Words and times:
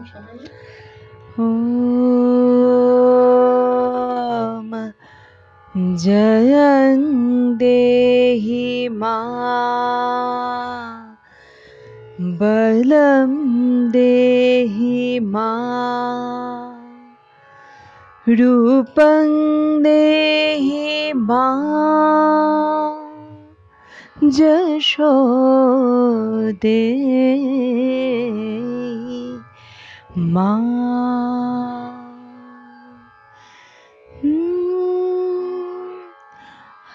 ॐ 0.00 1.44
जयं 6.04 7.02
देहि 7.56 8.88
मा 9.00 9.16
बलं 12.40 13.34
देहि 13.92 15.20
मा 15.34 15.50
रूपं 18.28 19.28
देहि 19.82 21.12
मा 21.16 21.44
जशो 24.24 25.12
दे 26.62 26.80
মা 30.20 30.60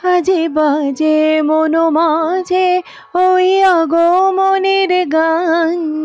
আজে 0.03 0.49
বাজে 0.49 1.41
মনো 1.41 1.89
মাঝে 1.89 2.81
ওই 3.15 3.63
আগমনের 3.63 5.09
গান। 5.09 5.95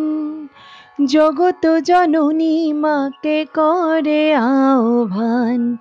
জগত 1.04 1.78
জননী 1.78 2.72
মাকে 2.72 3.46
করে 3.54 4.34
আহ্বান। 4.34 5.76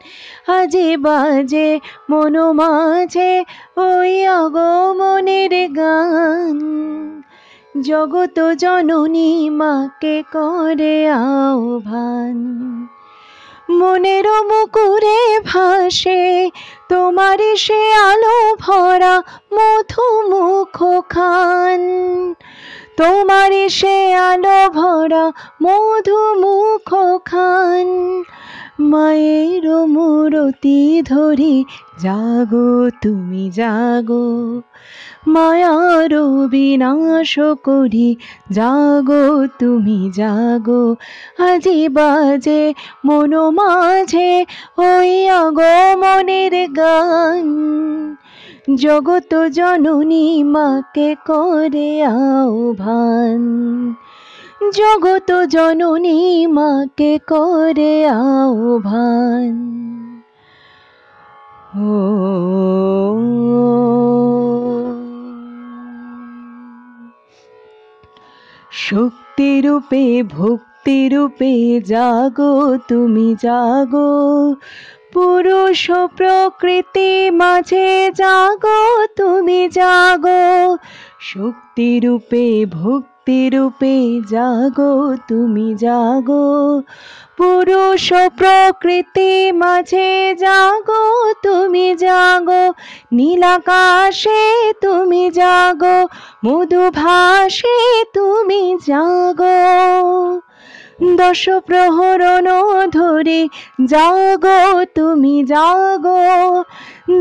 আজে 0.47 0.97
বাজে 0.97 1.80
মনো 2.09 2.53
মাঝে 2.53 3.45
ওই 3.77 4.25
আগমনের 4.25 5.73
গান। 5.73 7.08
জগত 7.81 8.38
জননী 8.53 9.49
মাকে 9.49 10.23
করে 10.33 11.09
আহ্বান 11.09 12.38
মনের 13.71 14.25
মুকুরে 14.25 15.39
ভাসে, 15.45 16.52
তোমার 16.89 17.55
সে 17.55 17.94
আলো 17.94 18.55
ভরা 18.55 19.23
মধু 19.53 20.07
মুখ 20.30 20.77
খান। 21.09 21.81
তোমার 22.97 23.69
সে 23.69 24.13
আলো 24.13 24.69
ভরা 24.69 25.31
মধু 25.63 26.19
মুখ 26.39 26.89
খান। 27.25 27.88
মায়ের 28.80 29.66
মূরতি 29.88 31.02
ধরি 31.02 31.66
জাগো, 32.02 32.89
তুমি 33.02 33.52
জাগো। 33.52 34.61
মায়ার 35.28 36.48
বিনাশ 36.48 37.39
করি, 37.64 38.16
জাগো 38.52 39.48
তুমি 39.59 40.12
জাগো। 40.14 40.95
আজি 41.38 41.89
বাজে 41.89 42.73
মন 43.06 43.50
মাঝে, 43.50 44.45
ওই 44.78 45.30
আগমনের 45.30 46.73
গান। 46.73 47.70
জগত 48.75 49.47
জননী 49.47 50.44
মাকে 50.44 51.16
করে 51.25 52.03
আহ্বান 52.03 53.42
জগত 54.75 55.31
জননী 55.45 56.47
মাকে 56.47 57.20
করে 57.28 58.08
আহ্বান 58.08 59.56
ও 61.78 61.90
শক্তিরূপে 68.89 70.23
ভক্তিরূপে 70.23 71.81
জাগো 71.85 72.77
তুমি 72.87 73.35
জাগো। 73.41 74.11
পুরুষ 75.13 75.91
প্রকৃতি 76.17 77.31
মাঝে 77.31 78.11
জাগো 78.16 79.07
তুমি 79.16 79.69
জাগো। 79.69 80.78
শক্তিরূপে 81.19 82.66
ভক্তিরূপে 83.29 83.95
জাগো, 84.29 84.94
তুমি 85.28 85.67
জাগো। 85.75 86.81
পুরুষ 87.38 88.13
প্রকৃতি 88.38 89.51
মাঝে 89.51 90.35
জাগো, 90.35 91.03
তুমি 91.44 91.88
জাগো। 91.95 92.63
নীলাকাশে 93.13 94.73
তুমি 94.81 95.23
জাগো 95.31 96.00
মধুভাসে 96.45 97.79
তুমি 98.13 98.63
জাগো। 98.88 99.61
দশ 101.17 101.44
প্রহরণ 101.67 102.47
ধরে 102.90 103.41
জাগো, 103.85 104.85
তুমি 104.96 105.35
জাগো। 105.44 106.63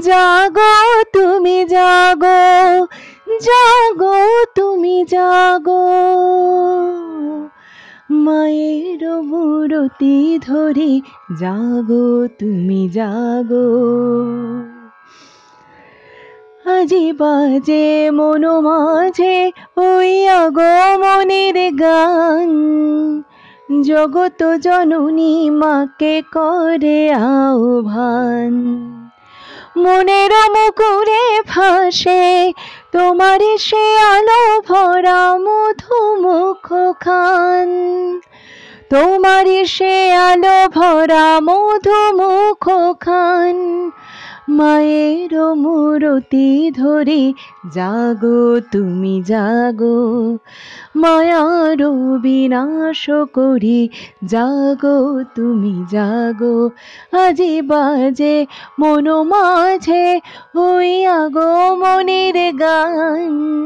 জাগো, 0.00 0.75
তুমি 1.12 1.56
জাগো। 1.64 2.40
জাগো, 3.36 4.44
তুমি 4.54 5.04
জাগো। 5.08 5.86
মায়ের 8.10 9.22
মূরতি 9.22 10.38
ধরে 10.46 11.00
জাগো, 11.40 12.28
তুমি 12.38 12.88
জাগো। 12.88 13.68
আজি 16.70 17.12
বাজে 17.12 18.10
মন 18.10 18.60
মাঝে 18.60 19.52
ওই 19.76 20.28
আগমনের 20.28 21.76
গান। 21.76 22.50
জগত 23.82 24.56
জননী 24.56 25.50
মাকে 25.50 26.22
করে 26.32 27.12
আহ্বান। 27.12 28.54
মনের 29.76 30.30
মুকুরে 30.30 31.40
ভাসে 31.48 32.52
তোমার 32.93 33.41
সে 33.59 33.87
আলো 34.15 34.43
ভরা 34.60 35.22
মধু 35.38 35.99
মুখ 36.22 36.66
খান। 37.00 37.69
তোমার 38.91 39.47
সে 39.66 39.94
আলো 40.28 40.59
ভরা 40.69 41.26
মধু 41.41 42.00
মুখ 42.12 42.65
খান। 43.00 43.56
মায়ের 44.48 45.54
মূরতি 45.54 46.70
ধরে 46.70 47.32
জাগো, 47.75 48.60
তুমি 48.72 49.22
জাগো। 49.26 50.38
মায়ার 50.97 51.91
বিনাশ 52.19 53.10
করি 53.32 53.88
জাগো, 54.25 55.25
তুমি 55.34 55.84
জাগো। 55.91 56.70
আজি 57.26 57.62
বাজে 57.62 58.47
মন 58.78 59.22
মাঝে 59.22 60.20
ওই 60.56 61.06
আগমনের 61.06 62.56
গান। 62.56 63.58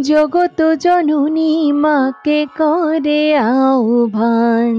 জগত 0.00 0.74
জননী 0.74 1.72
মাকে 1.72 2.46
করে 2.58 3.36
আহ্বান। 3.36 4.74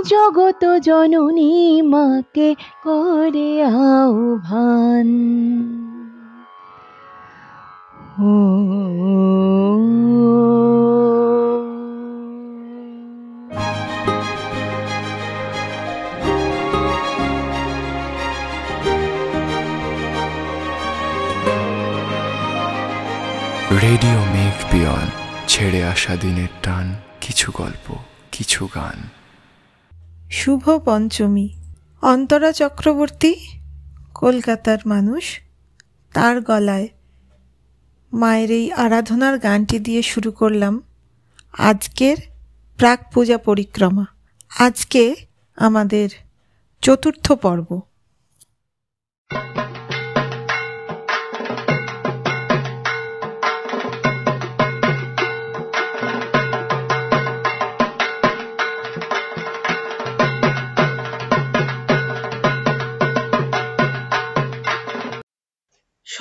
জগত 0.00 0.62
জননী 0.78 1.82
মাকে 1.82 2.54
করে 2.82 3.64
আহ্বান। 3.64 5.08
ও 8.20 8.30
রেডিও 23.82 24.20
মেঘ 24.34 24.56
পিয়ন, 24.70 25.06
ছেড়ে 25.48 25.84
আসা 25.84 26.16
দিনের 26.16 26.52
টান, 26.62 26.94
কিছু 27.20 27.52
গল্প, 27.54 27.86
কিছু 28.32 28.68
গান। 28.74 28.98
শুভ 30.32 30.70
পঞ্চমী। 30.84 31.48
অন্তরা 32.02 32.52
চক্রবর্তী, 32.52 33.34
কলকাতার 34.14 34.78
মানুষ, 34.86 35.40
তার 36.12 36.40
গলায় 36.40 36.88
মায়ের 38.12 38.50
এই 38.50 38.72
আরাধনার 38.72 39.38
গানটি 39.38 39.78
দিয়ে 39.78 40.02
শুরু 40.02 40.30
করলাম 40.30 40.82
আজকের 41.58 42.16
প্রাক 42.76 43.12
পূজা 43.12 43.38
পরিক্রমা। 43.38 44.04
আজকে 44.58 45.14
আমাদের 45.56 46.08
চতুর্থ 46.82 47.32
পর্ব। 47.32 47.80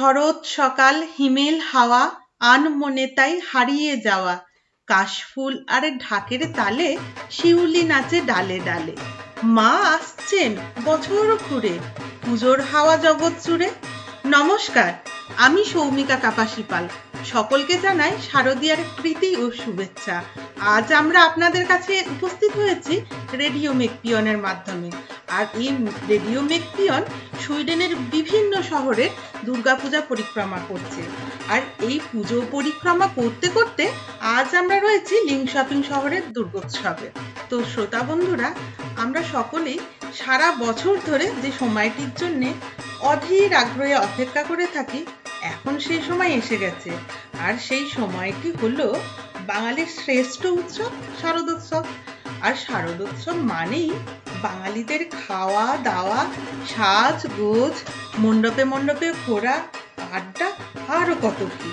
শরৎ 0.01 0.45
সকাল, 0.45 1.07
হিমেল 1.17 1.59
হাওয়া 1.59 2.11
আনমনে 2.39 3.07
তাই 3.07 3.41
হারিয়ে 3.49 3.97
যাওয়া। 3.97 4.39
কাশফুল 4.87 5.65
আর 5.67 5.97
ঢাকের 5.97 6.53
তালে, 6.55 6.97
শিউলি 7.31 7.83
নাচে 7.83 8.21
ডালে 8.21 8.59
ডালে। 8.65 8.95
মা 9.43 9.71
আসছেন 9.95 10.55
বছর 10.83 11.37
ঘুরে, 11.49 11.79
পুজোর 12.25 12.61
হাওয়া 12.61 12.97
জগৎ 12.97 13.31
জুড়ে। 13.45 13.69
নমস্কার, 14.25 14.93
আমি 15.37 15.65
সৌমিকা 15.65 16.15
কাপাসি 16.15 16.63
পাল 16.69 16.87
সকলকে 17.25 17.75
জানাই 17.79 18.13
শারদীয়ার 18.31 18.81
প্রীতি 18.97 19.35
ও 19.43 19.51
শুভেচ্ছা। 19.51 20.23
আজ 20.75 20.93
আমরা 20.93 21.19
আপনাদের 21.23 21.65
কাছে 21.67 21.93
উপস্থিত 22.15 22.51
হয়েছি 22.51 22.93
রেডিও 23.33 23.73
মেকপিয়নের 23.73 24.37
মাধ্যমে। 24.37 24.89
আর 25.37 25.45
এই 25.63 25.69
রেডিও 26.09 26.41
মেকপিয়ন 26.41 27.03
সুইডেনের 27.43 27.95
বিভিন্ন 27.95 28.61
শহরে 28.61 29.09
দুর্গাপূজা 29.45 30.01
পরিক্রমা 30.01 30.59
করছে। 30.69 31.01
আর 31.49 31.61
এই 31.79 31.99
পুজো 32.11 32.41
পরিক্রমা 32.51 33.07
করতে 33.15 33.49
করতে 33.49 33.83
আজ 34.19 34.55
আমরা 34.55 34.79
রয়েছি 34.79 35.15
লিঙ্ক 35.29 35.49
শপিং 35.49 35.83
শহরের 35.83 36.23
দুর্গোৎসবে। 36.33 37.07
তো 37.49 37.63
শ্রোতা 37.71 38.03
বন্ধুরা, 38.03 38.53
আমরা 38.95 39.23
সকলেই 39.23 39.79
সারা 40.13 40.51
বছর 40.51 40.93
ধরে 41.05 41.25
যে 41.43 41.51
সময়টির 41.59 42.11
জন্যে 42.17 42.53
অধীর 43.01 43.53
আগ্রহে 43.53 43.95
অপেক্ষা 43.95 44.43
করে 44.43 44.65
থাকি 44.67 45.05
এখন 45.41 45.79
সেই 45.79 46.01
সময় 46.01 46.29
এসে 46.29 46.57
গেছে। 46.57 46.91
আর 47.39 47.53
সেই 47.57 47.89
সময়টি 47.89 48.51
হলো 48.51 48.95
বাঙালির 49.47 49.87
শ্রেষ্ঠ 49.87 50.45
উৎসব 50.45 50.91
শারদোৎসব 51.21 51.83
আর 52.41 52.53
শারদোৎসব 52.53 53.35
মানেই 53.35 53.89
বাঙালিদের 54.41 54.99
খাওয়া, 55.27 55.77
দাওয়া, 55.77 56.25
সাজ, 56.75 57.27
গোজ, 57.37 57.73
মণ্ডপে 58.19 58.63
মণ্ডপে 58.63 59.13
ঘোরা, 59.25 59.61
আড্ডা 60.11 60.51
আরও 60.87 61.15
কত 61.21 61.43
কি। 61.43 61.71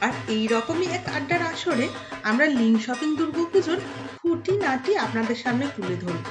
আর 0.00 0.12
এই 0.28 0.46
রকমই 0.46 0.86
এক 0.86 1.08
আড্ডার 1.14 1.42
আসরে 1.42 1.88
আমরা 2.22 2.46
লিং 2.46 2.78
শপিং 2.78 3.16
দুর্গাপুজোর 3.16 3.80
খুঁটি 4.18 4.56
নাটি 4.56 4.96
আপনাদের 4.96 5.36
সামনে 5.36 5.66
তুলে 5.76 5.96
ধরব। 5.96 6.24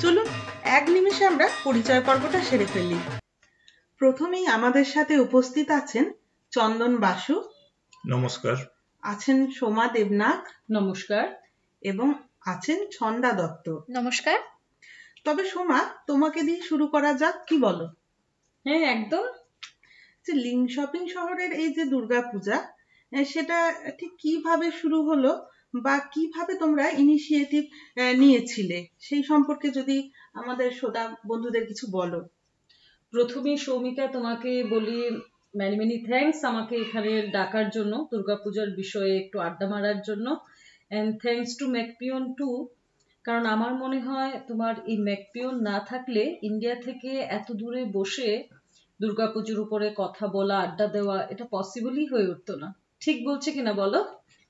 চলুন, 0.00 0.26
এক 0.62 0.88
নিমিষে 0.88 1.26
আমরা 1.26 1.48
পরিচয় 1.64 2.02
পর্বটা 2.06 2.40
সেরে 2.40 2.66
ফেলি। 2.72 2.98
প্রথমেই 3.98 4.46
আমাদের 4.46 4.84
সাথে 4.84 5.18
উপস্থিত 5.18 5.70
আছেন 5.70 6.12
চন্দন 6.50 6.92
বাসু। 6.96 7.36
নমস্কার। 8.08 8.56
আছেন 9.02 9.38
সোমা 9.50 9.86
দেবনাথ। 9.88 10.44
নমস্কার। 10.70 11.24
এবং 11.82 12.08
আছেন 12.46 12.78
ছন্দা 12.90 13.30
দত্ত। 13.32 13.66
নমস্কার। 13.90 14.38
তবে 15.24 15.44
সোমা 15.44 15.80
তোমাকে 16.06 16.40
দিয়ে 16.42 16.62
শুরু 16.62 16.86
করা 16.86 17.10
যাক 17.12 17.36
কি 17.46 17.56
বলো? 17.58 17.86
হ্যাঁ 18.66 18.82
একদম। 18.94 19.24
যে 20.26 20.32
লিং 20.34 20.68
শপিং 20.68 21.02
শহরের 21.08 21.52
এই 21.52 21.70
যে 21.74 21.84
দুর্গাপূজা 21.84 22.56
সেটা 23.28 23.58
ঠিক 23.98 24.12
কীভাবে 24.18 24.70
শুরু 24.70 24.98
হলো 25.02 25.32
বা 25.82 25.98
কীভাবে 26.12 26.52
তোমরা 26.54 26.84
ইনিশিয়েটিভ 27.02 27.64
নিয়েছিলে? 28.18 28.78
সেই 28.98 29.22
সম্পর্কে 29.22 29.68
যদি 29.70 29.96
আমাদের 30.34 30.68
শ্রোতা 30.70 31.02
বন্ধুদের 31.28 31.64
কিছু 31.66 31.86
বলো। 31.90 32.20
প্রথমে 33.12 33.56
সৌমিকা 33.56 34.04
তোমাকে 34.06 34.64
বলি 34.64 34.98
ম্যানি 35.54 35.76
মেনি 35.76 35.96
থ্যাঙ্কস 36.08 36.40
আমাকে 36.44 36.74
এখানে 36.76 37.10
ডাকার 37.32 37.66
জন্য 37.70 37.92
দুর্গাপূজার 38.12 38.68
বিষয়ে 38.76 39.12
একটু 39.16 39.36
আড্ডা 39.38 39.66
মারার 39.68 39.98
জন্য। 40.02 40.26
অ্যান্ড 40.90 41.10
থ্যাঙ্কস 41.22 41.52
টু 41.56 41.64
ম্যাকপিয়ন 41.70 42.22
টু 42.34 42.48
কারণ 43.24 43.44
আমার 43.46 43.72
মনে 43.74 43.98
হয় 44.00 44.32
তোমার 44.48 44.74
এই 44.86 44.98
ম্যাকপিয়ন 44.98 45.54
না 45.62 45.76
থাকলে 45.80 46.22
ইন্ডিয়া 46.42 46.76
থেকে 46.76 47.10
এত 47.30 47.48
দূরে 47.52 47.82
বসে 47.92 48.30
দুর্গাপুজোর 49.00 49.58
উপরে 49.60 49.86
কথা 49.96 50.24
বলা 50.26 50.56
আড্ডা 50.58 50.86
দেওয়া 50.86 51.16
এটা 51.32 51.44
পসিবলই 51.50 52.06
হয়ে 52.06 52.26
উঠতো 52.28 52.52
না। 52.56 52.68
ঠিক 53.00 53.16
বলছে 53.26 53.48
কিনা 53.52 53.72
বলো? 53.72 54.00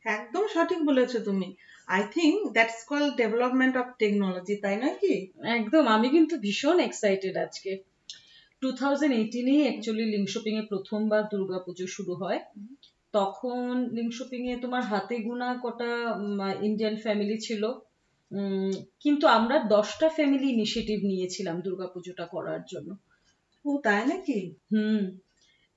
একদম 0.05 0.45
সঠিক 0.55 0.81
বলেছ 0.85 1.13
তুমি। 1.25 1.49
I 1.89 2.03
think 2.15 2.37
that's 2.53 2.79
call 2.89 3.05
development 3.17 3.75
of 3.77 3.87
technology 3.99 4.55
তাই 4.57 4.77
নয় 4.77 4.97
কি? 5.03 5.15
একদম 5.57 5.85
আমি 5.87 6.09
কিন্তু 6.09 6.35
ভীষণ 6.39 6.77
এক্সাইটেড 6.81 7.35
আজকে। 7.37 7.73
টু 8.63 8.69
থাউজেন্ড 8.73 9.15
এইটিনেই 9.15 9.61
অ্যাকচুয়ালি 9.63 10.05
এ 10.53 10.63
প্রথমবার 10.69 11.23
দুর্গাপুজো 11.31 11.87
শুরু 11.87 12.13
হয়। 12.15 12.41
তখন 13.15 13.65
এ 14.49 14.55
তোমার 14.63 14.83
হাতে 14.83 15.15
গোনা 15.19 15.49
কটা 15.63 15.91
ইন্ডিয়ান 16.63 16.95
ফ্যামিলি 16.97 17.37
ছিল। 17.39 17.63
কিন্তু 19.01 19.25
আমরা 19.29 19.57
দশটা 19.69 20.09
ফ্যামিলি 20.09 20.47
ইনিশিয়েটিভ 20.51 20.99
নিয়েছিলাম 21.03 21.57
দুর্গাপুজোটা 21.61 22.25
করার 22.27 22.63
জন্য। 22.65 22.91
ও 23.65 23.71
তাই 23.85 24.03
নাকি? 24.07 24.39
হুম। 24.73 25.03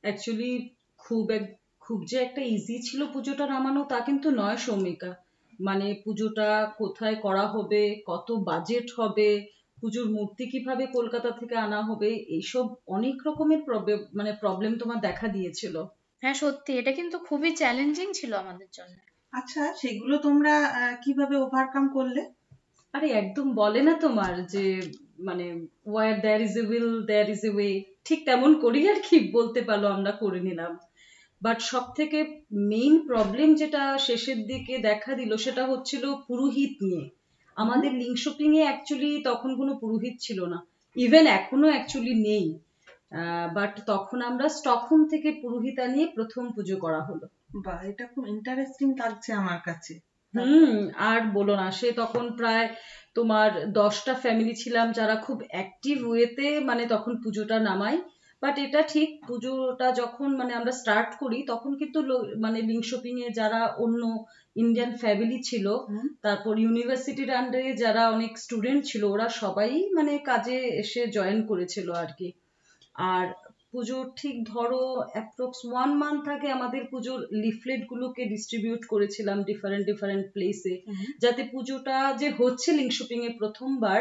অ্যাকচুয়ালি 0.04 0.52
খুব 1.00 1.24
এক 1.32 1.46
খুব 1.82 2.00
যে 2.06 2.18
একটা 2.18 2.42
ইজি 2.56 2.78
ছিল 2.80 3.02
পুজোটা 3.14 3.46
নামানো 3.48 3.82
তা 3.84 3.98
কিন্তু 4.00 4.28
নয় 4.32 4.58
সৌমিকা। 4.58 5.12
মানে 5.60 5.88
পুজোটা 6.06 6.50
কোথায় 6.78 7.16
করা 7.16 7.46
হবে 7.48 7.82
কত 8.06 8.28
বাজেট 8.44 8.88
হবে 8.98 9.30
পুজোর 9.84 10.12
মূর্তি 10.12 10.44
কীভাবে 10.50 10.88
কলকাতা 10.88 11.32
থেকে 11.32 11.56
আনা 11.56 11.82
হবে 11.82 12.10
এইসব 12.28 12.66
অনেক 12.88 13.16
রকমের 13.26 13.62
প্রবলেম 13.64 14.00
মানে 14.16 14.32
প্রবলেম 14.40 14.78
তোমার 14.80 15.00
দেখা 15.00 15.28
দিয়েছিল। 15.28 15.76
হ্যাঁ 16.22 16.34
সত্যি। 16.34 16.78
এটা 16.78 16.92
কিন্তু 16.92 17.18
খুবই 17.20 17.52
চ্যালেঞ্জিং 17.56 18.14
ছিল 18.14 18.34
আমাদের 18.34 18.68
জন্য। 18.74 18.96
আচ্ছা 19.34 19.74
সেগুলো 19.74 20.18
তোমরা 20.18 20.54
আহ, 20.66 20.94
কীভাবে 21.06 21.36
ওভারকাম 21.36 21.90
করলে? 21.90 22.22
আরে 22.94 23.08
একদম 23.12 23.54
বলে 23.54 23.82
না 23.82 23.94
তোমার 23.94 24.48
যে 24.48 24.66
মানে 25.20 25.46
where 25.86 26.22
there 26.22 26.42
is 26.42 26.58
a 26.58 26.64
will 26.70 27.06
there 27.06 27.30
is 27.30 27.46
a 27.46 27.50
way 27.50 27.72
ঠিক 28.06 28.26
তেমন 28.26 28.60
করি 28.60 28.90
আর 28.90 29.00
কি 29.10 29.30
বলতে 29.32 29.62
পারল 29.62 29.86
আমরা 29.88 30.12
করে 30.12 30.40
নিলাম। 30.40 30.78
বাট 31.42 31.62
সব 31.62 31.86
থেকে 31.96 32.20
মেইন 32.52 33.08
প্রবলেম 33.08 33.56
যেটা 33.56 33.98
শেষের 33.98 34.40
দিকে 34.48 34.78
দেখা 34.78 35.16
দিল 35.16 35.36
সেটা 35.36 35.66
হচ্ছিল 35.68 36.04
পুরোহিত 36.28 36.74
নিয়ে। 36.82 37.06
আমাদের 37.58 37.92
লিঙ্ক 37.94 38.18
শপিং 38.18 38.50
এ 38.58 38.64
অ্যাকচুয়ালি 38.64 39.12
তখন 39.24 39.50
কোনো 39.56 39.74
পুরোহিত 39.82 40.16
ছিল 40.20 40.40
না। 40.46 40.60
ইভেন 40.96 41.26
এখনও 41.30 41.68
অ্যাকচুয়ালি 41.68 42.14
নেই। 42.24 42.46
বাট 43.54 43.74
তখন 43.88 44.20
আমরা 44.22 44.48
স্টকহোম 44.50 45.02
থেকে 45.10 45.30
পুরোহিত 45.42 45.78
আনিয়ে 45.80 46.08
প্রথম 46.16 46.44
পুজো 46.56 46.76
করা 46.78 47.02
হলো। 47.02 47.26
বা 47.66 47.74
এটা 47.84 48.06
খুব 48.08 48.24
ইন্টারেস্টিং 48.28 48.88
লাগছে 49.00 49.30
আমার 49.34 49.60
কাছে। 49.66 49.94
হুম 50.34 50.76
আর 51.10 51.20
বলো 51.34 51.54
না 51.56 51.68
সে 51.72 51.88
তখন 51.92 52.26
প্রায় 52.38 52.68
তোমার 53.16 53.50
দশটা 53.72 54.14
ফ্যামিলি 54.14 54.54
ছিলাম 54.56 54.88
যারা 54.92 55.16
খুব 55.16 55.38
অ্যাক্টিভ 55.50 55.98
ওয়েতে 56.08 56.48
মানে 56.60 56.84
তখন 56.86 57.14
পুজোটা 57.24 57.58
নামাই 57.60 57.96
বাট 58.44 58.56
এটা 58.60 58.82
ঠিক 58.94 59.10
পুজোটা 59.28 59.88
যখন 59.92 60.30
মানে 60.38 60.52
আমরা 60.54 60.74
স্টার্ট 60.82 61.12
করি 61.20 61.40
তখন 61.48 61.72
কিন্তু 61.78 62.00
মানে 62.40 62.60
লিঙ্ক 62.62 62.84
শপিং 62.86 63.16
এ 63.22 63.28
যারা 63.34 63.62
অন্য 63.84 64.02
ইন্ডিয়ান 64.56 64.92
ফ্যামিলি 64.96 65.40
ছিল 65.44 65.66
তারপর 66.22 66.54
ইউনিভার্সিটির 66.60 67.32
আন্ডারে 67.34 67.72
যারা 67.74 68.04
অনেক 68.10 68.32
স্টুডেন্ট 68.38 68.82
ছিল 68.86 69.04
ওরা 69.04 69.28
সবাই 69.42 69.72
মানে 69.94 70.12
কাজে 70.26 70.58
এসে 70.82 71.02
জয়েন 71.08 71.40
করেছিল 71.48 71.88
আর 71.94 72.10
কি। 72.18 72.28
আর 73.12 73.26
পুজোর 73.72 74.06
ঠিক 74.18 74.36
ধরো 74.48 74.82
অ্যাপ্রক্স 75.14 75.60
ওয়ান 75.66 75.92
মান্থ 75.94 76.24
আগে 76.28 76.48
আমাদের 76.52 76.84
পুজোর 76.92 77.20
লিফলেট 77.44 77.82
গুলোকে 77.90 78.22
ডিস্ট্রিবিউট 78.26 78.82
করেছিলাম 78.86 79.38
ডিফারেন্ট 79.44 79.84
ডিফারেন্ট 79.86 80.26
প্লেসে 80.34 80.74
যাতে 81.20 81.42
পুজোটা 81.52 81.98
যে 82.20 82.28
হচ্ছে 82.40 82.70
লিঙ্ক 82.72 82.92
শপিং 82.92 83.20
এ 83.26 83.32
প্রথমবার 83.40 84.00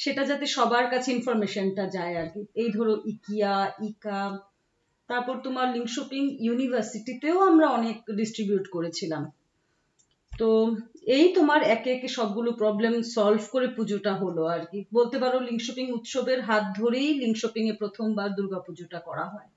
সেটা 0.00 0.22
যাতে 0.24 0.46
সবার 0.46 0.86
কাছে 0.92 1.12
ইনফরমেশনটা 1.12 1.84
যায় 1.86 2.14
আর 2.20 2.28
কি। 2.34 2.40
এই 2.54 2.68
ধরো 2.76 2.94
ইকিয়া 3.12 3.54
ইকা 3.88 4.20
তারপর 5.08 5.34
তোমার 5.46 5.66
লিঙ্ক 5.74 5.88
শপিং 5.88 6.22
ইউনিভার্সিটিতেও 6.46 7.38
আমরা 7.40 7.66
অনেক 7.68 7.96
ডিস্ট্রিবিউট 8.18 8.66
করেছিলাম। 8.68 9.22
তো 10.32 10.48
এই 11.16 11.26
তোমার 11.32 11.62
একে 11.62 11.90
একে 11.92 12.08
সবগুলো 12.08 12.52
প্রবলেম 12.52 13.02
সলভ 13.02 13.42
করে 13.50 13.68
পুজোটা 13.68 14.12
হলো 14.14 14.42
আর 14.44 14.62
কি। 14.66 14.78
বলতে 14.92 15.18
পারো 15.18 15.36
লিঙ্ক 15.40 15.60
শপিং 15.66 15.86
উৎসবের 15.92 16.40
হাত 16.42 16.64
ধরেই 16.78 17.10
লিঙ্ক 17.14 17.36
শপিং 17.36 17.64
এ 17.68 17.72
প্রথমবার 17.72 18.28
দুর্গাপুজোটা 18.34 18.98
করা 18.98 19.24
হয়। 19.24 19.48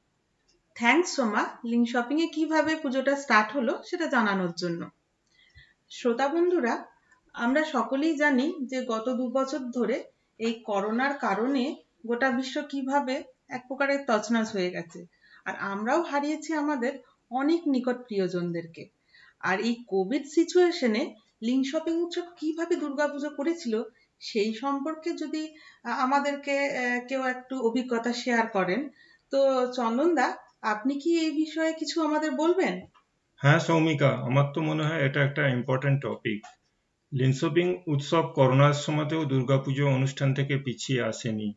থ্যাঙ্কস 0.76 1.10
সোমা। 1.16 1.44
লিঙ্ক 1.66 1.88
শপিং 1.90 2.18
এ 2.22 2.28
কীভাবে 2.36 2.72
পুজোটা 2.76 3.14
স্টার্ট 3.16 3.50
হলো 3.58 3.74
সেটা 3.84 4.06
জানানোর 4.06 4.54
জন্য। 4.58 4.82
শ্রোতা 5.90 6.28
বন্ধুরা, 6.28 6.74
আমরা 7.36 7.62
সকলেই 7.76 8.16
জানি 8.16 8.48
যে 8.66 8.80
গত 8.86 9.08
দু 9.10 9.26
বছর 9.30 9.62
ধরে 9.78 9.98
এই 10.40 10.54
করোনার 10.66 11.14
কারণে 11.18 11.64
গোটা 12.06 12.30
বিশ্ব 12.32 12.56
কীভাবে 12.72 13.16
এক 13.50 13.62
প্রকারের 13.68 14.02
তছনছ 14.08 14.48
হয়ে 14.56 14.74
গেছে। 14.76 15.00
আর 15.46 15.56
আমরাও 15.72 16.02
হারিয়েছি 16.02 16.52
আমাদের 16.54 16.94
অনেক 17.32 17.62
নিকট 17.68 17.98
প্রিয়জনদেরকে। 18.08 18.84
আর 19.42 19.58
এই 19.60 19.76
কোভিড 19.88 20.24
সিচুয়েশনে 20.36 21.04
লিঙ্ক 21.42 21.64
শপিং 21.72 21.96
উৎসব 22.06 22.26
কীভাবে 22.40 22.74
দুর্গাপুজো 22.76 23.30
করেছিল, 23.30 23.74
সেই 24.22 24.52
সম্পর্কে 24.54 25.10
যদি 25.14 25.44
আমাদেরকে 26.06 26.56
কেউ 27.10 27.22
একটু 27.24 27.56
অভিজ্ঞতা 27.70 28.12
শেয়ার 28.14 28.46
করেন, 28.48 28.82
তো 29.32 29.40
চন্দনদা 29.78 30.28
আপনি 30.74 30.94
কি 31.04 31.12
এই 31.26 31.32
বিষয়ে 31.36 31.74
কিছু 31.74 31.98
আমাদের 32.02 32.32
বলবেন? 32.32 32.74
হ্যাঁ 33.40 33.60
সৌমিকা, 33.60 34.12
আমার 34.28 34.46
তো 34.56 34.60
মনে 34.62 34.84
হয় 34.88 35.02
এটা 35.08 35.20
একটা 35.24 35.44
ইম্পর্টেন্ট 35.48 35.98
টপিক 36.06 36.40
লিনশপিং 37.14 37.68
উৎসব 37.88 38.24
করোনার 38.34 38.74
সময়তেও 38.74 39.26
দুর্গাপুজো 39.26 39.86
অনুষ্ঠান 39.88 40.34
থেকে 40.34 40.56
পিছিয়ে 40.58 41.02
আসেনি। 41.02 41.50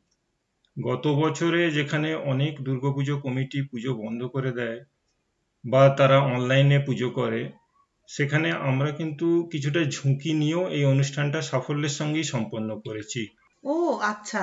গত 0.78 1.06
বছরে 1.06 1.70
যেখানে 1.70 2.14
অনেক 2.14 2.60
দুর্গাপুজো 2.60 3.18
কমিটি 3.18 3.58
পুজো 3.62 3.94
বন্ধ 3.94 4.20
করে 4.26 4.52
দেয় 4.52 4.78
বা 5.64 5.88
তারা 5.88 6.18
অনলাইনে 6.18 6.78
পুজো 6.78 7.10
করে 7.10 7.42
সেখানে 8.08 8.50
আমরা 8.52 8.90
কিন্তু 8.90 9.48
কিছুটা 9.52 9.80
ঝুঁকি 9.84 10.32
নিয়েও 10.32 10.68
এই 10.68 10.84
অনুষ্ঠানটা 10.84 11.42
সাফল্যের 11.42 11.90
সঙ্গেই 11.90 12.24
সম্পন্ন 12.24 12.68
করেছি। 12.80 13.22
ও 13.64 13.74
আচ্ছা। 14.02 14.42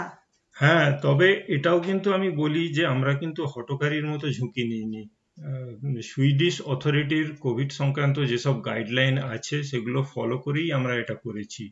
হ্যাঁ 0.56 1.00
তবে 1.02 1.28
এটাও 1.48 1.80
কিন্তু 1.80 2.08
আমি 2.14 2.30
বলি 2.36 2.64
যে 2.74 2.86
আমরা 2.86 3.14
কিন্তু 3.14 3.42
হঠকারীর 3.46 4.06
মতো 4.08 4.26
ঝুঁকি 4.30 4.64
নিইনি। 4.64 5.04
সুইডিশ 6.02 6.56
অথরিটির 6.66 7.28
কোভিড 7.36 7.70
সংক্রান্ত 7.72 8.18
যেসব 8.20 8.56
গাইডলাইন 8.66 9.18
আছে 9.18 9.64
সেগুলো 9.64 10.00
ফলো 10.04 10.38
করেই 10.38 10.72
আমরা 10.72 10.94
এটা 10.96 11.16
করেছি। 11.16 11.64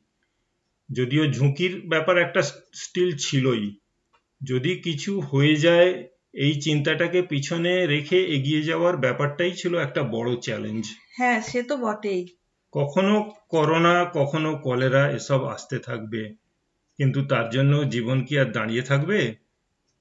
যদিও 0.90 1.24
ঝুঁকির 1.32 1.74
ব্যাপার 1.88 2.16
একটা 2.18 2.42
স্টিল 2.74 3.12
ছিলই। 3.18 3.66
যদি 4.44 4.72
কিছু 4.82 5.12
হয়ে 5.22 5.56
যায় 5.56 5.90
এই 6.34 6.54
চিন্তাটাকে 6.62 7.22
পিছনে 7.22 7.74
রেখে 7.86 8.20
এগিয়ে 8.26 8.62
যাওয়ার 8.64 8.98
ব্যাপারটাই 8.98 9.52
ছিল 9.52 9.74
একটা 9.78 10.02
বড় 10.04 10.30
চ্যালেঞ্জ 10.36 10.84
হ্যাঁ 11.18 11.42
সে 11.42 11.64
তো 11.64 11.76
বটেই। 11.78 12.22
কখনো 12.74 13.16
করোনা 13.50 13.96
কখনো 14.14 14.50
কলেরা 14.58 15.04
এসব 15.12 15.42
আসতে 15.46 15.78
থাকবে। 15.80 16.22
কিন্তু 17.00 17.20
তার 17.26 17.50
জন্য 17.50 17.74
জীবন 17.90 18.18
কি 18.24 18.34
আর 18.40 18.52
দাঁড়িয়ে 18.52 18.82
থাকবে? 18.82 19.20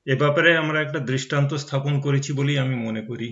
এ 0.06 0.14
ব্যাপারে 0.16 0.56
আমরা 0.56 0.78
একটা 0.80 0.98
দৃষ্টান্ত 1.00 1.50
স্থাপন 1.54 1.94
করেছি 2.00 2.32
বলেই 2.32 2.58
আমি 2.58 2.76
মনে 2.76 3.02
করি। 3.02 3.28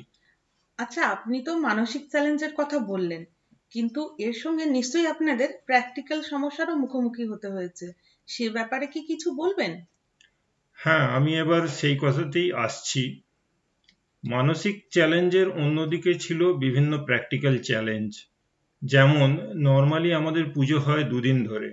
আচ্ছা 0.78 1.02
আপনি 1.06 1.36
তো 1.42 1.52
মানসিক 1.58 2.02
চ্যালেঞ্জের 2.08 2.52
কথা 2.54 2.78
বললেন 2.78 3.22
কিন্তু 3.72 4.00
এর 4.18 4.34
সঙ্গে 4.34 4.64
নিশ্চয়ই 4.66 5.06
আপনাদের 5.06 5.48
প্র্যাকটিক্যাল 5.66 6.22
সমস্যারও 6.22 6.76
মুখোমুখি 6.76 7.24
হতে 7.26 7.48
হয়েছে। 7.48 7.86
সে 8.28 8.44
ব্যাপারে 8.50 8.86
কি 8.86 9.00
কিছু 9.02 9.28
বলবেন? 9.34 9.72
হ্যাঁ 10.78 11.04
আমি 11.08 11.32
এবার 11.38 11.62
সেই 11.68 11.96
কথাতেই 11.96 12.52
আসছি। 12.52 13.02
মানসিক 14.24 14.76
চ্যালেঞ্জের 14.90 15.48
অন্যদিকে 15.54 16.12
ছিল 16.18 16.40
বিভিন্ন 16.54 16.92
প্র্যাকটিক্যাল 17.04 17.58
চ্যালেঞ্জ 17.58 18.10
যেমন 18.82 19.28
নর্মালি 19.62 20.10
আমাদের 20.14 20.44
পুজো 20.54 20.78
হয় 20.78 21.04
দুদিন 21.04 21.44
ধরে 21.44 21.70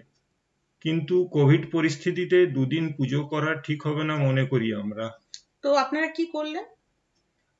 কিন্তু 0.82 1.16
কোভিড 1.28 1.64
পরিস্থিতিতে 1.72 2.38
দুদিন 2.46 2.86
পুজো 2.94 3.20
করা 3.24 3.52
ঠিক 3.56 3.80
হবে 3.84 4.04
না 4.04 4.16
মনে 4.18 4.44
করি 4.46 4.68
আমরা। 4.74 5.06
তো 5.62 5.70
আপনারা 5.74 6.08
কি 6.08 6.26
করলেন? 6.26 6.66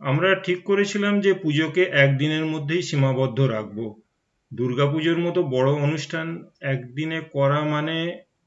আমরা 0.02 0.30
ঠিক 0.44 0.60
করেছিলাম 0.64 1.14
যে 1.20 1.32
পুজোকে 1.34 1.84
একদিনের 2.04 2.46
মধ্যেই 2.46 2.82
সীমাবদ্ধ 2.82 3.40
রাখব। 3.40 3.78
দুর্গাপুজোর 4.52 5.20
মতো 5.20 5.40
বড় 5.44 5.70
অনুষ্ঠান 5.78 6.28
একদিনে 6.64 7.20
করা 7.34 7.60
মানে 7.66 7.96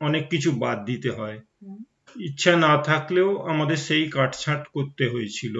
অনেক 0.00 0.25
কিছু 0.28 0.50
বাদ 0.52 0.78
দিতে 0.85 1.11
হয়। 1.11 1.38
ইচ্ছা 2.17 2.52
না 2.57 2.73
থাকলেও 2.83 3.28
আমাদের 3.43 3.76
সেই 3.76 4.05
কাটছাঁট 4.11 4.62
করতে 4.69 5.05
হয়েছিল। 5.09 5.57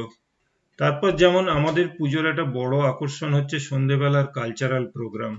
তারপর 0.79 1.11
যেমন 1.17 1.45
আমাদের 1.49 1.87
পুজোর 1.99 2.25
একটা 2.29 2.45
বড় 2.51 2.75
আকর্ষণ 2.83 3.31
হচ্ছে 3.35 3.57
সন্ধেবেলার 3.59 4.27
কালচারাল 4.35 4.85
প্রোগ্রাম 4.87 5.35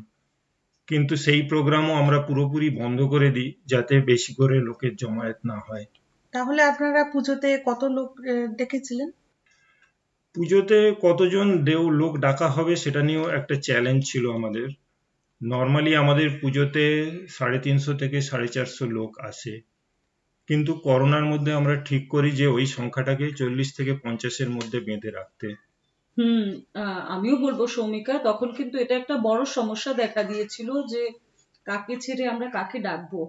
কিন্তু 0.88 1.13
সেই 1.15 1.41
প্রোগ্রামও 1.41 1.94
আমরা 1.96 2.20
পুরোপুরি 2.22 2.68
বন্ধ 2.70 3.00
করে 3.03 3.29
দিই 3.32 3.50
যাতে 3.65 3.94
বেশি 4.01 4.32
করে 4.34 4.56
লোকের 4.60 4.94
জমায়েত 4.96 5.39
না 5.46 5.58
হয়। 5.68 5.86
তাহলে 6.34 6.62
আপনারা 6.63 7.01
পুজোতে 7.03 7.50
কত 7.65 7.82
লোক 7.88 8.10
ডেকেছিলেন 8.58 9.10
পুজোতে 10.36 10.79
কতজন 11.01 11.48
দেও 11.65 11.83
লোক 11.91 12.13
ডাকা 12.17 12.48
হবে 12.50 12.74
সেটা 12.75 13.01
নিয়েও 13.03 13.27
একটা 13.29 13.55
চ্যালেঞ্জ 13.57 14.01
ছিল 14.12 14.25
আমাদের। 14.31 14.67
নর্মালি 15.41 15.91
আমাদের 15.95 16.27
পুজোতে 16.41 16.86
সাড়ে 17.29 17.59
তিনশো 17.59 17.93
থেকে 17.93 18.17
সাড়ে 18.21 18.48
চারশো 18.48 18.86
লোক 18.88 19.12
আসে। 19.21 19.53
কিন্তু 20.50 20.71
করোনার 20.83 21.25
মধ্যে 21.25 21.51
আমরা 21.53 21.75
ঠিক 21.86 22.03
করি 22.07 22.29
যে 22.31 22.45
ওই 22.48 22.65
সংখ্যাটাকে 22.67 23.25
চল্লিশ 23.31 23.69
থেকে 23.74 23.93
পঞ্চাশের 24.03 24.50
মধ্যে 24.50 24.77
বেঁধে 24.79 25.09
রাখতে। 25.12 25.48
হুম 26.17 26.45
আমিও 27.07 27.36
বলব 27.36 27.59
সৌমিকা, 27.67 28.15
তখন 28.19 28.50
কিন্তু 28.53 28.75
এটা 28.77 28.93
একটা 28.98 29.15
বড় 29.19 29.41
সমস্যা 29.57 29.91
দেখা 29.93 30.21
দিয়েছিল 30.24 30.69
যে 30.88 31.01
কাকে 31.65 31.95
ছেড়ে 32.01 32.24
আমরা 32.27 32.48
কাকে 32.50 32.77
ডাকবো। 32.79 33.21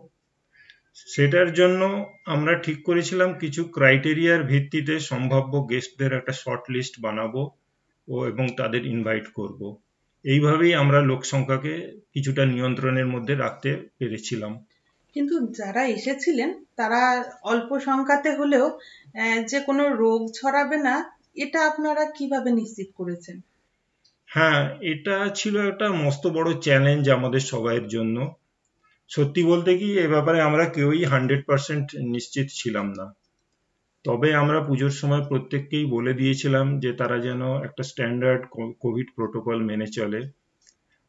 সেটার 0.96 1.48
জন্য 1.52 1.80
আমরা 2.26 2.52
ঠিক 2.62 2.78
করেছিলাম 2.82 3.30
কিছু 3.38 3.62
ক্রাইটেরিয়ার 3.70 4.42
ভিত্তিতে 4.42 4.94
সম্ভাব্য 5.00 5.52
গেস্টদের 5.70 6.12
একটা 6.12 6.32
শর্ট 6.32 6.64
লিস্ট 6.70 6.94
বানাবো 7.00 7.42
ও 8.08 8.16
এবং 8.28 8.44
তাদের 8.56 8.82
ইনভাইট 8.86 9.26
করব। 9.32 9.60
এইভাবেই 10.24 10.72
আমরা 10.74 10.98
লোক 11.00 11.20
সংখ্যাকে 11.24 11.72
কিছুটা 12.14 12.42
নিয়ন্ত্রণের 12.46 13.06
মধ্যে 13.06 13.34
রাখতে 13.34 13.70
পেরেছিলাম। 13.98 14.52
কিন্তু 15.16 15.34
যারা 15.52 15.82
এসেছিলেন 15.88 16.50
তারা 16.76 17.02
অল্প 17.42 17.70
সংখ্যাতে 17.78 18.30
হলেও 18.36 18.66
যে 19.46 19.58
কোনো 19.60 19.84
রোগ 19.94 20.20
ছড়াবে 20.32 20.76
না 20.78 20.94
এটা 21.36 21.58
আপনারা 21.66 22.02
কীভাবে 22.16 22.50
নিশ্চিত 22.50 22.88
করেছেন? 22.94 23.36
হ্যাঁ 24.28 24.60
এটা 24.92 25.16
ছিল 25.34 25.54
একটা 25.70 25.86
মস্ত 26.02 26.24
বড় 26.26 26.48
চ্যালেঞ্জ 26.60 27.04
আমাদের 27.08 27.42
সবাইয়ের 27.52 27.86
জন্য। 27.88 28.16
সত্যি 29.10 29.42
বলতে 29.42 29.78
কি 29.78 29.98
এ 29.98 30.08
ব্যাপারে 30.08 30.40
আমরা 30.40 30.64
কেউই 30.66 31.04
হান্ড্রেড 31.04 31.42
পার্সেন্ট 31.46 31.86
নিশ্চিত 31.96 32.46
ছিলাম 32.50 32.86
না। 32.92 33.14
তবে 34.04 34.34
আমরা 34.34 34.60
পুজোর 34.60 34.90
সময় 34.90 35.24
প্রত্যেককেই 35.28 35.84
বলে 35.84 36.12
দিয়েছিলাম 36.14 36.80
যে 36.80 36.92
তারা 36.92 37.18
যেন 37.18 37.58
একটা 37.58 37.82
স্ট্যান্ডার্ড 37.82 38.42
কোভিড 38.80 39.06
প্রোটোকল 39.16 39.62
মেনে 39.62 39.86
চলে। 39.86 40.20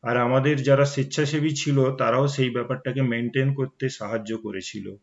আর 0.03 0.17
আমাদের 0.17 0.63
যারা 0.63 0.85
স্বেচ্ছাসেবী 0.85 1.49
ছিল 1.49 1.91
তারাও 1.91 2.27
সেই 2.27 2.49
ব্যাপারটাকে 2.49 3.01
মেনটেন 3.01 3.53
করতে 3.53 3.89
সাহায্য 3.89 4.37
করেছিল। 4.37 4.95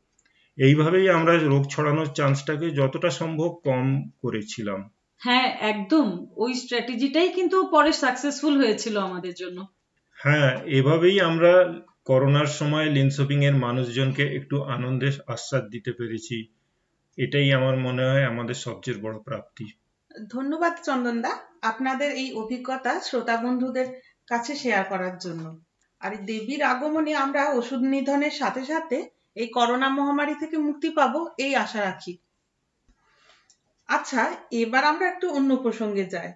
এইভাবেই 0.59 1.09
আমরা 1.09 1.39
রোগ 1.39 1.65
ছড়ানোর 1.71 2.07
চান্সটাকে 2.15 2.71
যতটা 2.71 3.11
সম্ভব 3.11 3.51
কম 3.65 3.87
করেছিলাম। 4.23 4.91
হ্যাঁ 5.21 5.57
একদম। 5.61 6.27
ওই 6.37 6.55
স্ট্র্যাটেজিটাই 6.55 7.29
কিন্তু 7.29 7.57
পরে 7.71 7.93
সাকসেসফুল 7.93 8.55
হয়েছিল 8.57 8.97
আমাদের 8.99 9.35
জন্য। 9.35 9.67
হ্যাঁ 10.19 10.51
এভাবেই 10.65 11.21
আমরা 11.21 11.53
করোনার 12.09 12.47
সময় 12.47 12.87
লিনশপিং 12.91 13.45
এর 13.45 13.57
মানুষজনকে 13.57 14.25
একটু 14.37 14.63
আনন্দের 14.63 15.13
আশ্বাদ 15.27 15.69
দিতে 15.69 15.93
পেরেছি। 15.93 16.37
এটাই 17.17 17.53
আমার 17.53 17.77
মনে 17.77 18.05
হয় 18.11 18.25
আমাদের 18.25 18.55
সবচেয়ে 18.55 19.03
বড় 19.03 19.19
প্রাপ্তি। 19.19 19.67
ধন্যবাদ 20.31 20.73
চন্দনদা 20.83 21.39
আপনাদের 21.63 22.11
এই 22.11 22.33
অভিজ্ঞতা 22.33 23.01
শ্রোতা 23.01 23.37
বন্ধুদের 23.37 23.87
কাছে 24.27 24.57
শেয়ার 24.57 24.85
করার 24.85 25.19
জন্য। 25.19 25.61
আর 26.01 26.17
দেবীর 26.17 26.63
আগমনে 26.63 27.15
আমরা 27.15 27.51
ওষুধ 27.51 27.81
নিধনের 27.81 28.31
সাথে 28.31 28.65
সাথে 28.65 29.11
এই 29.35 29.47
করোনা 29.47 29.89
মহামারী 29.89 30.35
থেকে 30.35 30.57
মুক্তি 30.59 30.89
পাব 30.91 31.27
এই 31.39 31.55
আশা 31.55 31.81
রাখি। 31.81 32.19
আচ্ছা 33.89 34.31
এবার 34.51 34.85
আমরা 34.85 35.07
একটু 35.09 35.31
অন্য 35.31 35.57
প্রসঙ্গে 35.57 36.05
যাই। 36.05 36.33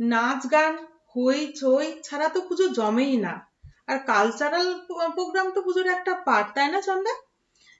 নাচ 0.00 0.50
গান 0.50 0.86
হই 1.12 1.52
চই 1.52 1.86
ছাড়া 2.02 2.28
তো 2.28 2.40
পুজো 2.40 2.68
জমেই 2.68 3.16
না। 3.16 3.51
আর 3.88 3.98
কালচারাল 4.06 4.68
প্রোগ্রাম 5.16 5.46
তো 5.54 5.60
পুজোর 5.62 5.86
একটা 5.86 6.12
পার্ট 6.26 6.48
তাই 6.54 6.68
না 6.68 6.80
চন্দা? 6.80 7.12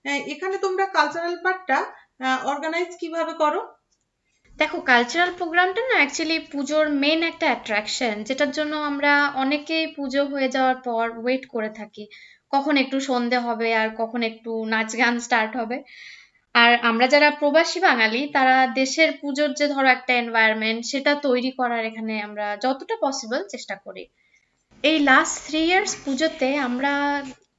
আহ, 0.04 0.20
এখানে 0.32 0.56
তোমরা 0.58 0.84
কালচারাল 0.86 1.36
পার্টটা 1.44 1.78
অর্গানাইজ 2.44 2.90
কীভাবে 3.00 3.32
করো? 3.32 3.60
দেখো 4.56 4.78
কালচারাল 4.80 5.30
প্রোগ্রামটা 5.38 5.82
না 5.82 5.94
অ্যাকচুয়ালি 5.94 6.38
পুজোর 6.52 6.84
মেন 7.02 7.20
একটা 7.22 7.46
অ্যাট্রাকশন 7.46 8.16
যেটার 8.22 8.50
জন্য 8.50 8.72
আমরা 8.90 9.12
অনেকেই 9.34 9.84
পুজো 9.86 10.22
হয়ে 10.24 10.48
যাওয়ার 10.48 10.78
পর 10.84 11.04
ওয়েট 11.22 11.44
করে 11.46 11.70
থাকি। 11.70 12.04
কখন 12.50 12.74
একটু 12.76 12.96
সন্ধে 13.00 13.38
হবে 13.38 13.68
আর 13.74 13.88
কখন 13.96 14.20
একটু 14.22 14.50
নাচ 14.64 14.90
গান 14.96 15.14
স্টার্ট 15.20 15.52
হবে। 15.56 15.76
আর 16.54 16.72
আমরা 16.82 17.06
যারা 17.06 17.28
প্রবাসী 17.30 17.78
বাঙালি 17.80 18.20
তারা 18.32 18.56
দেশের 18.74 19.10
পুজোর 19.20 19.50
যে 19.52 19.66
ধরো 19.68 19.88
একটা 19.88 20.12
এনভায়রনমেন্ট 20.12 20.80
সেটা 20.84 21.12
তৈরি 21.22 21.50
করার 21.50 21.82
এখানে 21.84 22.14
আমরা 22.22 22.46
যতটা 22.56 22.94
পসিবল 23.00 23.40
চেষ্টা 23.48 23.74
করি। 23.76 24.04
এই 24.84 24.98
লাস্ট 24.98 25.34
থ্রি 25.46 25.60
ইয়ার্স 25.64 25.92
পুজোতে 26.04 26.48
আমরা 26.58 26.92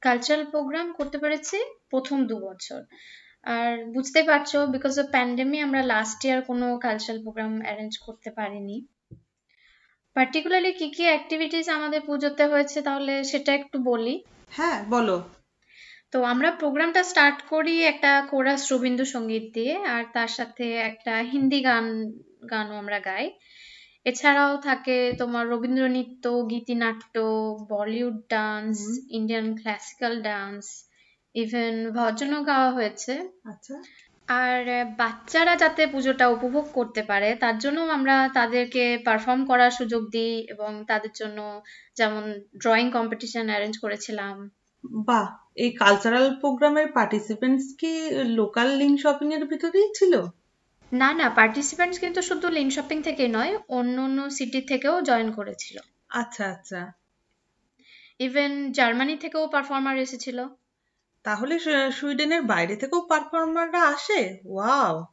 কালচারাল 0.02 0.44
প্রোগ্রাম 0.46 0.88
করতে 0.94 1.18
পেরেছি 1.18 1.58
প্রথম 1.90 2.18
দু 2.28 2.36
বছর। 2.40 2.82
আর 3.46 3.86
বুঝতে 3.86 4.20
পারছ 4.24 4.56
বিকজ 4.56 5.00
অফ 5.00 5.08
প্যান্ডেমি 5.12 5.58
আমরা 5.62 5.82
লাস্ট 5.84 6.20
ইয়ার 6.26 6.40
কোনো 6.42 6.68
কালচারাল 6.78 7.20
প্রোগ্রাম 7.22 7.52
অ্যারেঞ্জ 7.62 7.94
করতে 7.98 8.30
পারিনি। 8.32 8.78
পার্টিকুলারলি 10.16 10.72
কি 10.74 10.88
কি 10.90 11.04
অ্যাক্টিভিটিস 11.04 11.66
আমাদের 11.70 12.02
পুজোতে 12.02 12.44
হয়েছে 12.46 12.78
তাহলে 12.82 13.14
সেটা 13.24 13.52
একটু 13.54 13.78
বলি। 13.84 14.16
হ্যাঁ 14.52 14.78
বলো। 14.90 15.16
তো 16.12 16.18
আমরা 16.24 16.50
প্রোগ্রামটা 16.52 17.02
স্টার্ট 17.04 17.40
করি 17.50 17.76
একটা 17.84 18.12
কোরাস 18.32 18.62
রবীন্দ্রসঙ্গীত 18.72 19.46
দিয়ে 19.54 19.74
আর 19.86 20.04
তার 20.14 20.28
সাথে 20.28 20.66
একটা 20.90 21.14
হিন্দি 21.32 21.60
গান 21.62 21.86
গানও 22.50 22.76
আমরা 22.78 23.00
গাই। 23.00 23.26
এছাড়াও 24.06 24.54
থাকে 24.64 24.98
তোমার 25.18 25.44
রবীন্দ্র 25.48 25.84
নৃত্য 25.88 26.24
গীতিনাট্য 26.52 27.16
Bollywood 27.70 28.18
dance 28.30 28.76
Indian 29.10 29.48
classical 29.56 30.14
dance 30.22 30.64
even 31.36 31.76
ভজনও 31.92 32.40
গাওয়া 32.44 32.70
হয়েছে। 32.72 33.14
আচ্ছা। 33.46 33.76
আর 34.38 34.60
বাচ্চারা 34.98 35.54
যাতে 35.56 35.82
পুজোটা 35.88 36.26
উপভোগ 36.30 36.66
করতে 36.74 37.02
পারে 37.04 37.30
তার 37.36 37.56
জন্য 37.58 37.80
আমরা 37.98 38.16
তাদেরকে 38.34 38.84
পারফর্ম 39.06 39.42
করার 39.46 39.72
সুযোগ 39.72 40.02
দিই 40.10 40.36
এবং 40.50 40.72
তাদের 40.88 41.14
জন্য 41.16 41.40
যেমন 41.98 42.24
ড্রয়িং 42.58 42.88
কম্পিটিশন 42.92 43.46
অ্যারেঞ্জ 43.50 43.76
করেছিলাম। 43.78 44.36
বাহ! 45.08 45.28
এই 45.56 45.72
কালচারাল 45.76 46.28
প্রোগ্রামের 46.42 46.88
পার্টিসিপেন্টস 46.94 47.66
কি 47.80 47.92
লোকাল 48.36 48.68
লিঙ্ক 48.78 48.96
শপিং 49.00 49.28
এর 49.34 49.44
ভিতরেই 49.46 49.88
ছিল? 49.96 50.14
না 50.94 51.14
না 51.14 51.30
পার্টিসিপেন্টস 51.30 52.00
কিন্তু 52.00 52.22
শুধু 52.22 52.50
লিন 52.50 52.70
শপিং 52.70 53.02
থেকে 53.02 53.28
নয় 53.28 53.58
অন্য 53.68 54.02
অন্য 54.02 54.30
সিটি 54.30 54.62
থেকেও 54.62 55.02
জয়েন 55.02 55.32
করেছিল। 55.32 55.78
আচ্ছা 56.10 56.46
আচ্ছা। 56.50 56.92
ইভেন 58.20 58.72
জার্মানি 58.72 59.18
থেকেও 59.18 59.48
পারফর্মার 59.48 59.98
এসেছিল। 59.98 60.48
তাহলে 61.26 61.60
সুইডেনের 61.92 62.42
বাইরে 62.42 62.76
থেকেও 62.76 63.02
পারফর্মাররা 63.10 63.82
আসে? 63.88 64.40
ওয়াও! 64.46 65.06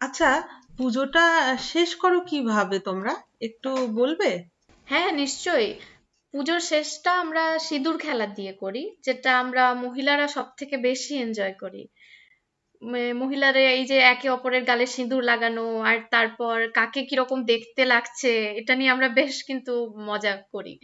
আচ্ছা 0.00 0.42
পুজোটা 0.78 1.56
শেষ 1.56 1.96
করো 1.96 2.20
কীভাবে 2.20 2.78
তোমরা? 2.78 3.16
একটু 3.40 3.70
বলবে? 3.94 4.30
হ্যাঁ 4.88 5.12
নিশ্চয়ই। 5.12 5.80
পুজোর 6.34 6.60
শেষটা 6.60 7.12
আমরা 7.12 7.58
সিঁদুর 7.58 7.98
খেলা 7.98 8.26
দিয়ে 8.26 8.52
করি 8.52 8.96
যেটা 9.02 9.38
আমরা 9.38 9.74
মহিলারা 9.74 10.28
সব 10.28 10.46
থেকে 10.56 10.76
বেশি 10.76 11.16
এনজয় 11.16 11.52
করি। 11.52 11.88
মহিলারা 13.20 13.62
এই 13.76 13.84
যে 13.84 13.96
একে 14.12 14.28
অপরের 14.28 14.64
গালে 14.64 14.86
সিঁদুর 14.86 15.22
লাগানো 15.24 15.64
আর 15.82 15.96
তারপর 16.10 16.56
কাকে 16.74 17.00
কীরকম 17.08 17.38
দেখতে 17.44 17.82
লাগছে 17.84 18.30
এটা 18.60 18.72
নিয়ে 18.74 18.90
আমরা 18.90 19.08
বেশ 19.18 19.34
কিন্তু 19.48 19.72
মজা 20.08 20.34
করি। 20.54 20.74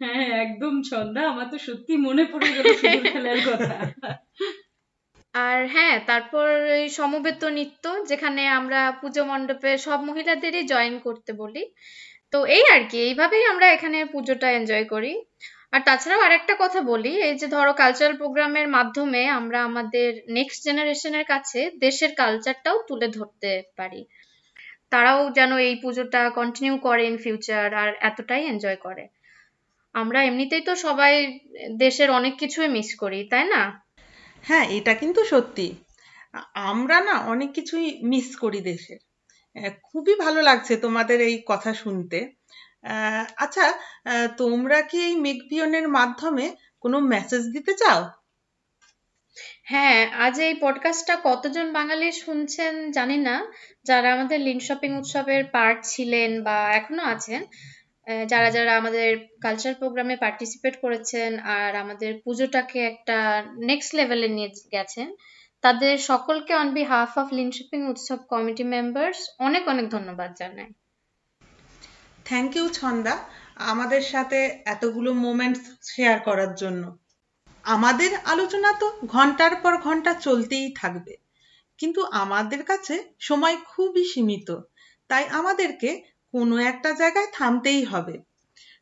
হ্যাঁ 0.00 0.28
একদম 0.44 0.74
ছন্দা 0.82 1.20
আমার 1.30 1.46
তো 1.52 1.56
সত্যি 1.58 1.92
মনে 2.06 2.24
পড়ে 2.32 2.48
গেল 2.48 2.64
সিঁদুর 2.80 3.04
খেলার 3.12 3.40
কথা। 3.48 3.76
আর 5.34 5.58
হ্যাঁ 5.66 5.96
তারপর 6.06 6.46
এই 6.78 6.86
সমবেত 6.90 7.42
নৃত্য 7.56 7.84
যেখানে 8.06 8.42
আমরা 8.58 8.80
পুজো 9.00 9.22
মণ্ডপে 9.24 9.70
সব 9.78 9.98
মহিলাদেরই 10.00 10.62
জয়েন 10.62 10.94
করতে 10.98 11.30
বলি। 11.32 11.62
তো 12.32 12.38
এই 12.48 12.64
আর 12.74 12.82
কি 12.90 12.96
এইভাবেই 13.00 13.44
আমরা 13.52 13.66
এখানে 13.72 13.98
পুজোটা 14.04 14.48
এনজয় 14.50 14.86
করি। 14.86 15.12
আর 15.72 15.80
তাছাড়াও 15.80 16.20
আরেকটা 16.20 16.56
কথা 16.58 16.80
বলি, 16.80 17.22
এই 17.22 17.38
যে 17.38 17.46
ধরো 17.46 17.72
কালচারাল 17.72 18.16
প্রোগ্রামের 18.16 18.68
মাধ্যমে 18.68 19.26
আমরা 19.28 19.64
আমাদের 19.64 20.20
নেক্সট 20.28 20.62
জেনারেশনের 20.64 21.24
কাছে 21.24 21.70
দেশের 21.78 22.14
কালচারটাও 22.14 22.82
তুলে 22.88 23.08
ধরতে 23.08 23.62
পারি। 23.76 24.04
তারাও 24.90 25.30
যেন 25.30 25.56
এই 25.58 25.76
পুজোটা 25.82 26.30
কন্টিনিউ 26.30 26.78
করে 26.78 27.06
ইন 27.06 27.16
ফিউচার 27.16 27.74
আর 27.74 27.94
এতটাই 28.00 28.44
এনজয় 28.44 28.76
করে। 28.76 29.08
আমরা 29.94 30.24
এমনিতেই 30.24 30.60
তো 30.60 30.76
সবাই 30.76 31.40
দেশের 31.76 32.10
অনেক 32.10 32.36
কিছুই 32.38 32.68
মিস 32.68 32.94
করি, 32.94 33.28
তাই 33.30 33.44
না? 33.44 33.82
হ্যাঁ 34.42 34.66
এটা 34.68 34.94
কিন্তু 34.94 35.24
সত্যি। 35.24 35.74
আমরা 36.54 37.00
না 37.00 37.14
অনেক 37.18 37.52
কিছুই 37.52 38.00
মিস 38.02 38.36
করি 38.36 38.60
দেশের। 38.60 38.98
খুবই 39.82 40.14
ভালো 40.14 40.42
লাগছে 40.42 40.76
তোমাদের 40.76 41.20
এই 41.20 41.42
কথা 41.46 41.74
শুনতে। 41.74 42.39
আচ্ছা 43.44 43.64
তোমরা 44.38 44.78
কি 44.90 44.98
এই 45.02 45.14
মেকপিয়নের 45.20 45.86
মাধ্যমে 45.88 46.46
কোনো 46.84 46.96
মেসেজ 47.12 47.42
দিতে 47.54 47.72
চাও? 47.82 48.00
হ্যাঁ 49.70 49.98
আজ 50.18 50.34
এই 50.40 50.54
পডকাস্টটা 50.60 51.14
কতজন 51.24 51.66
বাঙালি 51.72 52.08
শুনছেন 52.22 52.74
জানি 52.90 53.16
না। 53.20 53.36
যারা 53.86 54.08
আমাদের 54.12 54.38
লিন 54.40 54.60
শপিং 54.60 54.90
উৎসবের 54.96 55.42
পার্ট 55.52 55.78
ছিলেন 55.84 56.30
বা 56.44 56.56
এখনও 56.72 57.04
আছেন 57.06 57.40
যারা 58.26 58.48
যারা 58.50 58.72
আমাদের 58.76 59.08
কালচার 59.40 59.74
প্রোগ্রামে 59.74 60.16
পার্টিসিপেট 60.16 60.74
করেছেন 60.80 61.30
আর 61.56 61.72
আমাদের 61.76 62.12
পুজোটাকে 62.24 62.78
একটা 62.86 63.16
নেক্সট 63.62 63.90
লেভেলে 63.94 64.28
নিয়ে 64.28 64.50
গেছেন, 64.74 65.08
তাদের 65.64 65.94
সকলকে 66.02 66.52
on 66.54 66.68
behalf 66.74 67.10
of 67.18 67.28
Lin 67.32 67.50
shopping 67.50 67.80
উৎসব 67.92 68.18
কমিটি 68.32 68.64
মেম্বার্স 68.74 69.18
অনেক 69.38 69.64
অনেক 69.68 69.86
ধন্যবাদ 69.88 70.30
জানাই। 70.36 70.68
থ্যাংক 72.30 72.56
ইউ 72.56 72.68
ছন্দা 72.68 73.18
আমাদের 73.54 74.02
সাথে 74.02 74.58
এতগুলো 74.64 75.12
মোমেন্টস 75.14 75.60
শেয়ার 75.82 76.20
করার 76.20 76.54
জন্য। 76.54 76.98
আমাদের 77.62 78.10
আলোচনা 78.24 78.72
তো 78.72 79.00
ঘণ্টার 79.06 79.56
পর 79.56 79.76
ঘণ্টা 79.76 80.14
চলতেই 80.14 80.74
থাকবে। 80.76 81.16
কিন্তু 81.78 82.04
আমাদের 82.04 82.64
কাছে 82.64 83.04
সময় 83.18 83.56
খুবই 83.56 84.04
সীমিত। 84.04 84.60
তাই 85.08 85.28
আমাদেরকে 85.28 86.02
কোনো 86.32 86.56
একটা 86.58 86.92
জায়গায় 86.92 87.26
থামতেই 87.32 87.84
হবে। 87.84 88.18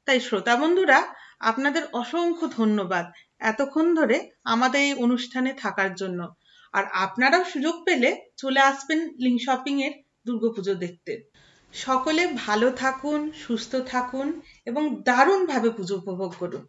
তাই 0.04 0.20
শ্রোতা 0.20 0.56
বন্ধুরা, 0.56 1.14
আপনাদের 1.40 1.82
অসংখ্য 1.92 2.50
ধন্যবাদ 2.56 3.06
এতক্ষণ 3.38 3.94
ধরে 3.94 4.30
আমাদের 4.44 4.80
এই 4.80 4.94
অনুষ্ঠানে 4.94 5.52
থাকার 5.52 5.94
জন্য। 5.94 6.34
আর 6.72 6.84
আপনারাও 6.92 7.44
সুযোগ 7.44 7.84
পেলে 7.84 8.20
চলে 8.36 8.60
আসবেন 8.60 8.98
লিং 8.98 9.38
শপিং 9.38 9.82
এর 9.82 9.92
দুর্গাপুজো 10.26 10.74
দেখতে। 10.74 11.37
সকলে 11.84 12.22
ভালো 12.44 12.68
থাকুন, 12.82 13.20
সুস্থ 13.44 13.72
থাকুন 13.86 14.26
এবং 14.66 14.82
দারুণভাবে 15.02 15.68
পুজো 15.70 15.94
উপভোগ 15.96 16.30
করুন। 16.38 16.62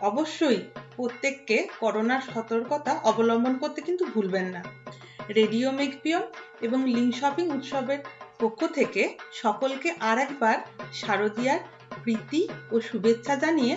অবশ্যই 0.00 0.58
প্রত্যেককে 0.96 1.58
করোনার 1.80 2.22
সতর্কতা 2.34 2.92
অবলম্বন 3.04 3.54
করতে 3.58 3.80
কিন্তু 3.80 4.04
ভুলবেন 4.04 4.46
না। 4.54 4.62
রেডিও 5.34 5.68
মেকপিয়ন 5.72 6.24
এবং 6.60 6.80
লিং 6.86 7.08
শপিং 7.12 7.46
উৎসবের 7.50 8.00
পক্ষ 8.38 8.60
থেকে 8.66 9.02
সকলকে 9.32 9.88
আর 10.00 10.18
একবার 10.18 10.56
শারদিয়ার 10.92 11.60
প্রীতি 12.02 12.42
ও 12.72 12.76
শুভেচ্ছা 12.80 13.34
জানিয়ে 13.36 13.74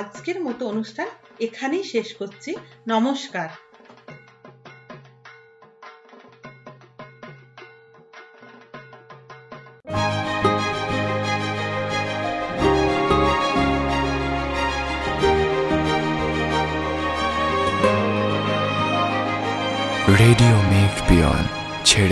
আজকের 0.00 0.38
মতো 0.40 0.62
অনুষ্ঠান 0.66 1.08
এখানেই 1.40 1.84
শেষ 1.84 2.08
করছি। 2.14 2.50
নমস্কার। 2.88 3.48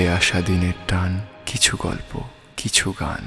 ছেড়ে 0.02 0.16
আসা 0.20 0.40
দিনের 0.46 0.76
টান 0.88 1.12
কিছু 1.46 1.72
গল্প 1.76 2.12
কিছু 2.56 2.86
গান। 3.00 3.22